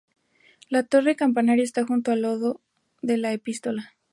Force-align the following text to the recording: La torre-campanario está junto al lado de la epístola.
La 0.67 0.81
torre-campanario 0.81 1.63
está 1.63 1.85
junto 1.85 2.11
al 2.11 2.23
lado 2.23 2.59
de 3.03 3.17
la 3.17 3.33
epístola. 3.33 3.93